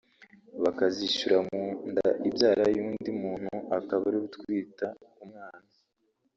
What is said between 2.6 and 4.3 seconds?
y’undi muntu akaba ari we